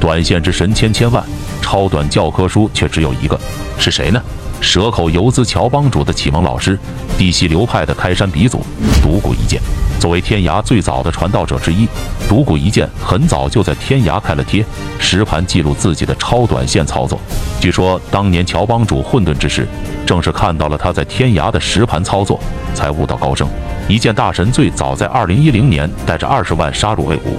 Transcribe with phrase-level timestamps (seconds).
[0.00, 1.22] 短线之神千千万，
[1.60, 3.38] 超短教科书却只有一个，
[3.78, 4.22] 是谁呢？
[4.60, 6.76] 蛇口游资乔帮主的启蒙老师，
[7.16, 8.60] 地西流派的开山鼻祖
[9.00, 9.60] 独孤一剑。
[10.00, 11.86] 作为天涯最早的传道者之一，
[12.28, 14.64] 独孤一剑很早就在天涯开了贴，
[14.98, 17.20] 实盘记录自己的超短线操作。
[17.60, 19.66] 据说当年乔帮主混沌之时，
[20.04, 22.40] 正是看到了他在天涯的实盘操作，
[22.74, 23.48] 才悟道高升。
[23.88, 27.36] 一剑大神最早在二零一零年带着二十万杀入 A 股，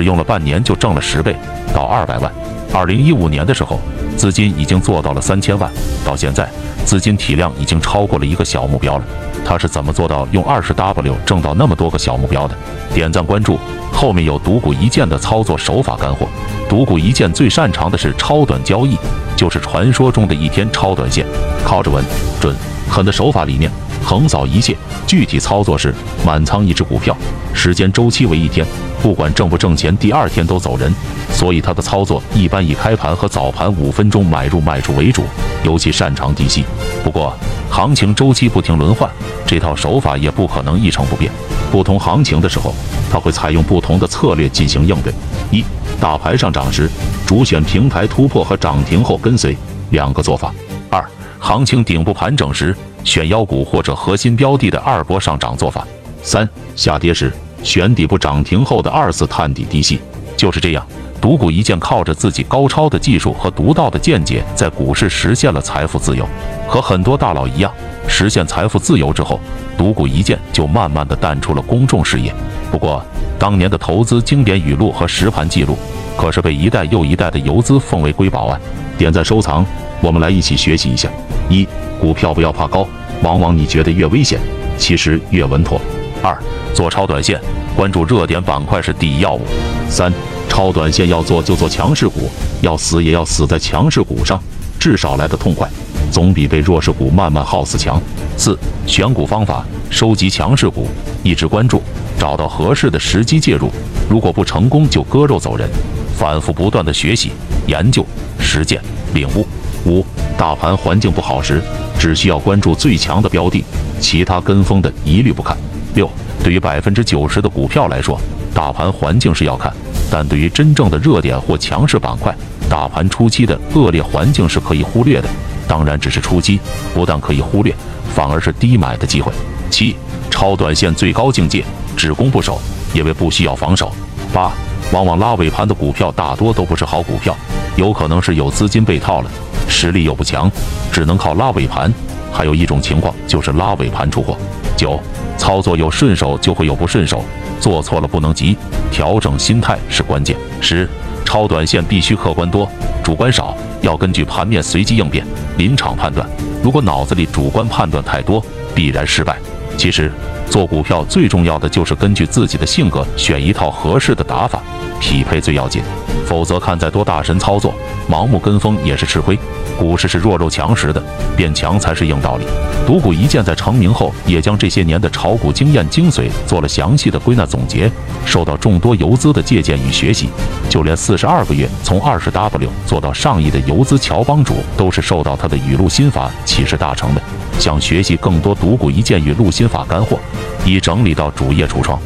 [0.00, 1.36] 只用了半年就挣了十倍
[1.74, 2.32] 到二百万。
[2.72, 3.78] 二零一五年的时候，
[4.16, 5.70] 资金已经做到了三千万，
[6.02, 6.48] 到现在
[6.86, 9.04] 资金体量已经超过了一个小目标了。
[9.44, 12.56] 他是怎么做到用二十 W 挣到那么多个小目标的？
[12.94, 13.58] 点赞关注，
[13.92, 16.26] 后面有独孤一剑的操作手法干货。
[16.66, 18.96] 独孤一剑最擅长的是超短交易，
[19.36, 21.26] 就是传说中的一天超短线，
[21.62, 22.02] 靠着稳、
[22.40, 22.56] 准、
[22.88, 23.70] 狠的手法理念
[24.04, 24.76] 横扫一切。
[25.06, 27.16] 具体操作是满仓一只股票，
[27.52, 28.66] 时间周期为一天，
[29.02, 30.92] 不管挣不挣钱，第二天都走人。
[31.32, 35.24] 所以他的操作一般以开盘和早盘五分钟买入卖出为主，
[35.64, 36.64] 尤其擅长低吸。
[37.02, 37.32] 不过
[37.70, 39.08] 行情周期不停轮换，
[39.46, 41.30] 这套手法也不可能一成不变。
[41.70, 42.74] 不同行情的时候，
[43.10, 45.12] 他会采用不同的策略进行应对。
[45.50, 45.64] 一、
[46.00, 46.90] 大盘上涨时，
[47.26, 49.56] 主选平台突破和涨停后跟随，
[49.90, 50.52] 两个做法。
[50.90, 51.02] 二、
[51.38, 55.86] 行情顶部盘整时，选妖股或者核心标的的二波上涨做法。
[56.22, 60.00] 三、下跌时，选底部涨停后的二次探底低吸。
[60.36, 60.86] 就是这样，
[61.20, 66.26] 独孤一剑靠着自己高超的技术和独到的见解，在股市实现了财富自由。
[66.66, 67.72] 和很多大佬一样，
[68.08, 69.38] 实现财富自由之后，
[69.76, 72.34] 独孤一剑就慢慢的淡出了公众视野。
[72.70, 73.04] 不过，
[73.38, 75.76] 当年的投资经典语录和实盘记录，
[76.16, 78.58] 可是被一代又一代的游资奉为瑰宝啊！
[78.96, 79.64] 点赞收藏，
[80.00, 81.10] 我们来一起学习一下。
[81.48, 81.66] 一、
[82.00, 82.86] 股票不要怕高，
[83.22, 84.38] 往往你觉得越危险，
[84.78, 85.80] 其实越稳妥。
[86.22, 86.36] 二、
[86.74, 87.40] 做超短线，
[87.74, 89.40] 关注热点板块是第一要务。
[89.88, 90.12] 三、
[90.48, 94.40] 超短线要做就做强势股，要死也要死在强势股上，
[94.78, 95.68] 至少来得痛快，
[96.10, 98.00] 总比被弱势股慢慢耗死强。
[98.36, 100.86] 四、选股方法，收集强势股，
[101.22, 101.82] 一直关注，
[102.18, 103.70] 找到合适的时机介入，
[104.08, 105.68] 如果不成功就割肉走人，
[106.16, 107.32] 反复不断的学习、
[107.66, 108.04] 研究、
[108.38, 108.80] 实践、
[109.14, 109.46] 领悟。
[109.90, 110.06] 五、
[110.38, 111.60] 大盘环境不好时，
[111.98, 113.64] 只需要关注最强的标的，
[114.00, 115.56] 其他跟风的一律不看。
[115.94, 116.08] 六，
[116.44, 118.18] 对于百分之九十的股票来说，
[118.54, 119.72] 大盘环境是要看；
[120.08, 122.32] 但对于真正的热点或强势板块，
[122.68, 125.28] 大盘初期的恶劣环境是可以忽略的。
[125.66, 126.60] 当然，只是初期，
[126.94, 127.74] 不但可以忽略，
[128.14, 129.32] 反而是低买的机会。
[129.70, 129.96] 七，
[130.30, 131.64] 超短线最高境界，
[131.96, 132.60] 只攻不守，
[132.94, 133.92] 因为不需要防守。
[134.32, 134.52] 八，
[134.92, 137.36] 往往拉尾盘的股票大多都不是好股票，
[137.76, 139.30] 有可能是有资金被套了，
[139.70, 140.50] 实力又不强，
[140.92, 141.90] 只能靠拉尾盘。
[142.32, 144.36] 还有一种情况就是拉尾盘出货。
[144.76, 145.00] 九，
[145.38, 147.24] 操作有顺手就会有不顺手，
[147.60, 148.56] 做错了不能急，
[148.90, 150.36] 调整心态是关键。
[150.60, 150.88] 十，
[151.24, 152.70] 超短线必须客观多，
[153.02, 155.24] 主观少，要根据盘面随机应变，
[155.56, 156.28] 临场判断。
[156.62, 158.44] 如果脑子里主观判断太多，
[158.74, 159.38] 必然失败。
[159.76, 160.12] 其实
[160.50, 164.60] 做股票最重要的就是根据自己的性格选一套合适的打法，
[165.00, 165.80] 匹配最要紧。
[166.26, 167.72] 否则看再多大神操作，
[168.10, 169.38] 盲目跟风也是吃亏。
[169.78, 171.00] 股市是弱肉强食的，
[171.36, 172.44] 变强才是硬道理。
[172.90, 177.88] 独孤一剑在成名后，也将这些年的炒股经验精髓做了详细的归纳总结，
[178.26, 180.28] 受到众多游资的借鉴与学习。
[180.68, 187.22] 就连四十二个月从二十 W 做到上亿的游资乔帮主，都是受到他的语录心法启示大成的。
[187.60, 190.18] 想学习更多独孤一剑语录心法干货，
[190.64, 191.96] 已整理到主页橱窗。